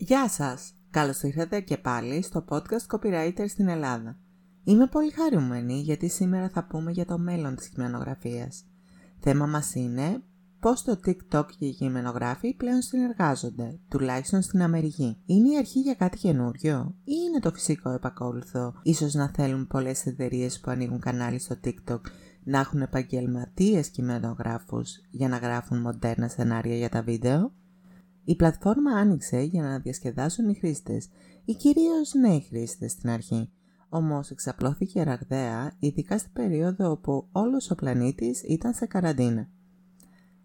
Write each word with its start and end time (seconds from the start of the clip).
Γεια 0.00 0.28
σας! 0.28 0.72
Καλώς 0.90 1.22
ήρθατε 1.22 1.60
και 1.60 1.76
πάλι 1.76 2.22
στο 2.22 2.44
podcast 2.48 2.96
Copywriter 2.96 3.44
στην 3.48 3.68
Ελλάδα. 3.68 4.18
Είμαι 4.64 4.86
πολύ 4.86 5.10
χαρούμενη 5.10 5.80
γιατί 5.80 6.08
σήμερα 6.08 6.48
θα 6.48 6.64
πούμε 6.64 6.90
για 6.90 7.04
το 7.04 7.18
μέλλον 7.18 7.56
της 7.56 7.68
κειμενογραφίας. 7.68 8.64
Θέμα 9.20 9.46
μας 9.46 9.74
είναι 9.74 10.22
πώς 10.60 10.82
το 10.82 11.00
TikTok 11.06 11.44
και 11.58 11.66
οι 11.66 11.74
κειμενογράφοι 11.74 12.54
πλέον 12.54 12.82
συνεργάζονται, 12.82 13.78
τουλάχιστον 13.88 14.42
στην 14.42 14.62
Αμερική. 14.62 15.16
Είναι 15.26 15.52
η 15.52 15.56
αρχή 15.56 15.80
για 15.80 15.94
κάτι 15.94 16.18
καινούριο 16.18 16.94
ή 17.04 17.14
είναι 17.26 17.40
το 17.40 17.50
φυσικό 17.50 17.90
επακόλουθο; 17.90 18.74
Ίσως 18.82 19.14
να 19.14 19.30
θέλουν 19.34 19.66
πολλές 19.66 20.06
εταιρείες 20.06 20.60
που 20.60 20.70
ανοίγουν 20.70 21.00
κανάλι 21.00 21.38
στο 21.38 21.56
TikTok 21.64 22.00
να 22.44 22.58
έχουν 22.58 22.80
επαγγελματίες 22.80 23.88
κειμενογράφους 23.88 24.90
για 25.10 25.28
να 25.28 25.36
γράφουν 25.36 25.80
μοντέρνα 25.80 26.28
σενάρια 26.28 26.76
για 26.76 26.88
τα 26.88 27.02
βίντεο; 27.02 27.52
Η 28.28 28.36
πλατφόρμα 28.36 28.90
άνοιξε 28.90 29.40
για 29.40 29.62
να 29.62 29.78
διασκεδάσουν 29.78 30.48
οι 30.48 30.54
χρήστες 30.54 31.08
ή 31.44 31.54
κυρίως 31.54 32.14
νέοι 32.14 32.40
χρήστες 32.48 32.90
στην 32.90 33.10
αρχή. 33.10 33.50
Όμως 33.88 34.30
εξαπλώθηκε 34.30 35.02
ραγδαία, 35.02 35.72
ειδικά 35.78 36.18
στην 36.18 36.32
περίοδο 36.32 36.90
όπου 36.90 37.26
όλος 37.32 37.70
ο 37.70 37.74
πλανήτης 37.74 38.42
ήταν 38.42 38.74
σε 38.74 38.86
καραντίνα. 38.86 39.48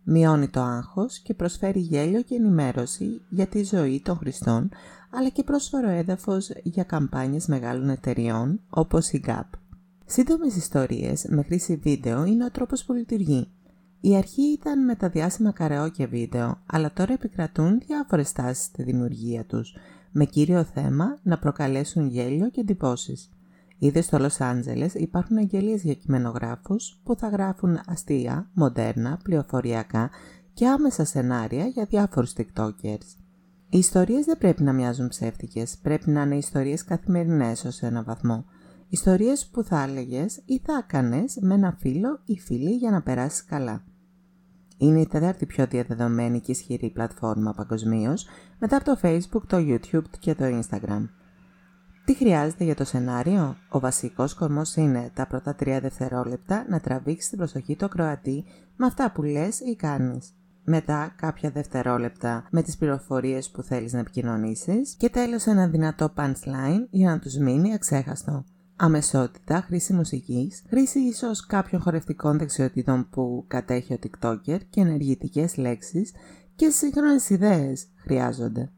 Μειώνει 0.04 0.50
το 0.50 0.62
άγχος 0.62 1.20
και 1.20 1.34
προσφέρει 1.34 1.80
γέλιο 1.80 2.22
και 2.22 2.36
ενημέρωση 2.36 3.22
για 3.30 3.48
τη 3.48 3.64
ζωή 3.64 4.02
των 4.02 4.18
χρηστών, 4.18 4.70
αλλά 5.12 5.30
και 5.30 5.44
πρόσφορο 5.44 5.90
έδαφος 5.90 6.50
για 6.64 6.84
καμπάνιες 6.84 7.48
μεγάλων 7.48 7.90
εταιριών 7.90 8.60
όπως 8.70 9.12
η 9.12 9.24
Gap. 9.28 9.50
Σύντομες 10.06 10.56
ιστορίες 10.56 11.26
με 11.30 11.44
χρήση 11.44 11.76
βίντεο 11.76 12.26
είναι 12.26 12.46
ο 12.46 12.52
τρόπος 12.52 12.84
που 12.84 12.94
λειτουργεί. 12.94 13.48
Η 14.06 14.16
αρχή 14.16 14.42
ήταν 14.42 14.86
με 14.86 14.96
τα 14.96 15.10
διάσημα 15.10 15.52
καρεόκια 15.52 16.08
βίντεο, 16.08 16.58
αλλά 16.66 16.94
τώρα 16.94 17.14
επικρατούν 17.14 17.80
διάφορες 17.86 18.32
τάσεις 18.32 18.64
στη 18.64 18.84
δημιουργία 18.84 19.46
τους, 19.46 19.76
με 20.12 20.26
κύριο 20.26 20.64
θέμα 20.64 21.20
να 21.24 21.40
προκαλέσουν 21.40 22.08
γέλιο 22.08 22.50
και 22.50 22.60
εντυπώσεις. 22.62 23.30
Ήδη 23.78 24.02
στο 24.02 24.18
Λος 24.18 24.42
Άντζελες 24.42 24.94
υπάρχουν 24.94 25.38
αγγελίες 25.38 25.84
για 25.84 25.94
κειμενογράφους 25.94 27.00
που 27.04 27.16
θα 27.16 27.28
γράφουν 27.28 27.80
αστεία, 27.88 28.50
μοντέρνα, 28.54 29.20
πληροφοριακά 29.24 30.10
και 30.54 30.68
άμεσα 30.68 31.06
σενάρια 31.06 31.66
για 31.66 31.86
διάφορους 31.86 32.34
tiktokers. 32.38 33.18
Οι 33.70 33.78
ιστορίες 33.78 34.26
δεν 34.26 34.38
πρέπει 34.38 34.64
να 34.64 34.74
μοιάζουν 34.74 35.08
ψεύτικες, 35.08 35.78
πρέπει 35.78 36.10
να 36.10 36.22
είναι 36.22 36.38
ιστορίες 36.38 36.84
καθημερινές 36.84 37.66
ως 37.66 37.82
ένα 37.82 38.04
βαθμό. 38.04 38.46
Ιστορίες 38.90 39.48
που 39.48 39.64
θα 39.64 39.84
έλεγες 39.84 40.42
ή 40.46 40.62
θα 40.66 40.84
έκανες 40.84 41.38
με 41.42 41.54
ένα 41.54 41.76
φίλο 41.80 42.20
ή 42.26 42.40
φίλη 42.40 42.76
για 42.76 42.92
να 42.92 43.02
περάσεις 43.02 43.46
καλά. 43.46 43.84
Είναι 44.78 45.00
η 45.00 45.08
τέταρτη 45.08 45.46
πιο 45.46 45.66
διαδεδομένη 45.66 46.40
και 46.40 46.52
ισχυρή 46.52 46.90
πλατφόρμα 46.90 47.54
παγκοσμίως 47.54 48.26
μετά 48.60 48.76
από 48.76 48.86
το 48.86 49.00
Facebook, 49.02 49.42
το 49.48 49.58
YouTube 49.58 50.10
και 50.20 50.36
το 50.36 50.46
Instagram. 50.46 51.08
Τι 52.06 52.14
χρειάζεται 52.16 52.64
για 52.64 52.76
το 52.76 52.84
σενάριο; 52.84 53.56
Ο 53.70 53.80
βασικός 53.80 54.34
κορμός 54.34 54.76
είναι 54.76 55.12
τα 55.14 55.28
πρώτα 55.28 55.56
τρία 55.56 55.80
δευτερόλεπτα 55.80 56.66
να 56.70 56.80
τραβήξεις 56.80 57.30
την 57.30 57.38
προσοχή 57.38 57.76
του 57.76 57.86
ακροατή 57.86 58.44
με 58.76 58.86
αυτά 58.86 59.12
που 59.12 59.24
λες 59.24 59.60
ή 59.60 59.76
κάνεις. 59.76 60.34
Μετά 60.64 61.14
κάποια 61.16 61.50
δευτερόλεπτα 61.52 62.48
με 62.52 62.62
τις 62.62 62.78
πληροφορίες 62.78 63.50
που 63.50 63.62
θέλεις 63.62 63.94
να 63.94 64.00
επικοινωνήσεις 64.00 64.96
και 64.98 65.10
τέλος 65.10 65.46
ένα 65.46 65.68
δυνατό 65.68 66.14
punchline 66.18 66.88
για 66.90 67.10
να 67.10 67.20
τους 67.20 67.38
μείνει 67.38 67.74
αξέχαστο 67.74 68.44
αμεσότητα, 68.76 69.62
χρήση 69.62 69.94
μουσικής, 69.94 70.64
χρήση 70.68 71.00
ίσως 71.00 71.46
κάποιων 71.46 71.82
χορευτικών 71.82 72.38
δεξιοτήτων 72.38 73.10
που 73.10 73.46
κατέχει 73.48 73.94
ο 73.94 73.98
TikToker 74.04 74.60
και 74.70 74.82
ενεργητικές 74.82 75.58
λέξεις 75.58 76.12
και 76.56 76.70
σύγχρονες 76.70 77.30
ιδέες 77.30 77.88
χρειάζονται. 77.96 78.72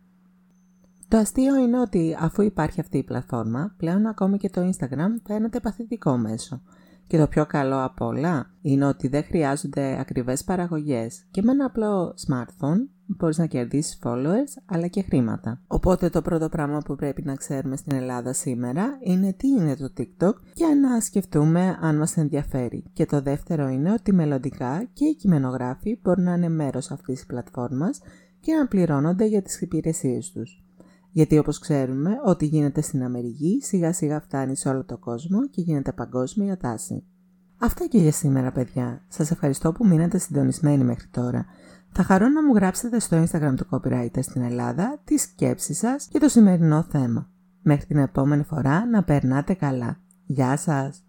Το 1.07 1.17
αστείο 1.17 1.55
είναι 1.55 1.79
ότι 1.79 2.17
αφού 2.19 2.41
υπάρχει 2.41 2.79
αυτή 2.79 2.97
η 2.97 3.03
πλατφόρμα, 3.03 3.73
πλέον 3.77 4.05
ακόμη 4.05 4.37
και 4.37 4.49
το 4.49 4.69
Instagram 4.69 5.09
φαίνεται 5.25 5.59
παθητικό 5.59 6.17
μέσο. 6.17 6.61
Και 7.07 7.17
το 7.17 7.27
πιο 7.27 7.45
καλό 7.45 7.83
απ' 7.83 8.01
όλα 8.01 8.51
είναι 8.61 8.85
ότι 8.85 9.07
δεν 9.07 9.23
χρειάζονται 9.23 9.99
ακριβές 9.99 10.43
παραγωγές 10.43 11.25
και 11.31 11.41
με 11.41 11.51
ένα 11.51 11.65
απλό 11.65 12.13
smartphone 12.27 12.87
μπορείς 13.05 13.37
να 13.37 13.45
κερδίσεις 13.45 13.99
followers 14.03 14.61
αλλά 14.65 14.87
και 14.87 15.01
χρήματα. 15.01 15.61
Οπότε 15.67 16.09
το 16.09 16.21
πρώτο 16.21 16.49
πράγμα 16.49 16.79
που 16.79 16.95
πρέπει 16.95 17.23
να 17.25 17.35
ξέρουμε 17.35 17.75
στην 17.75 17.95
Ελλάδα 17.95 18.33
σήμερα 18.33 18.97
είναι 19.03 19.33
τι 19.33 19.47
είναι 19.47 19.75
το 19.75 19.93
TikTok 19.97 20.33
και 20.53 20.65
να 20.65 20.99
σκεφτούμε 20.99 21.77
αν 21.81 21.97
μας 21.97 22.17
ενδιαφέρει. 22.17 22.83
Και 22.93 23.05
το 23.05 23.21
δεύτερο 23.21 23.67
είναι 23.67 23.91
ότι 23.91 24.13
μελλοντικά 24.13 24.89
και 24.93 25.05
οι 25.05 25.15
κειμενογράφοι 25.15 25.99
μπορούν 26.01 26.23
να 26.23 26.33
είναι 26.33 26.49
μέρος 26.49 26.91
αυτής 26.91 27.15
της 27.15 27.25
πλατφόρμας 27.25 28.01
και 28.39 28.53
να 28.53 28.67
πληρώνονται 28.67 29.25
για 29.25 29.41
τις 29.41 29.61
υπηρεσίες 29.61 30.31
τους. 30.31 30.64
Γιατί 31.15 31.37
όπως 31.37 31.59
ξέρουμε, 31.59 32.11
ό,τι 32.25 32.45
γίνεται 32.45 32.81
στην 32.81 33.03
Αμερική 33.03 33.59
σιγά 33.61 33.93
σιγά 33.93 34.21
φτάνει 34.21 34.55
σε 34.55 34.69
όλο 34.69 34.83
το 34.85 34.97
κόσμο 34.97 35.47
και 35.47 35.61
γίνεται 35.61 35.91
παγκόσμια 35.91 36.57
τάση. 36.57 37.03
Αυτά 37.57 37.87
και 37.87 37.97
για 37.97 38.11
σήμερα 38.11 38.51
παιδιά. 38.51 39.05
Σας 39.07 39.31
ευχαριστώ 39.31 39.71
που 39.71 39.87
μείνατε 39.87 40.17
συντονισμένοι 40.17 40.83
μέχρι 40.83 41.07
τώρα. 41.07 41.45
Θα 41.91 42.03
χαρώ 42.03 42.27
να 42.29 42.43
μου 42.43 42.53
γράψετε 42.53 42.99
στο 42.99 43.23
Instagram 43.23 43.53
του 43.55 43.67
Copywriter 43.69 44.19
στην 44.19 44.41
Ελλάδα 44.41 45.01
τις 45.03 45.21
σκέψεις 45.21 45.77
σας 45.77 46.07
και 46.07 46.19
το 46.19 46.29
σημερινό 46.29 46.85
θέμα. 46.89 47.29
Μέχρι 47.61 47.85
την 47.85 47.97
επόμενη 47.97 48.43
φορά 48.43 48.85
να 48.85 49.03
περνάτε 49.03 49.53
καλά. 49.53 49.97
Γεια 50.25 50.57
σας! 50.57 51.03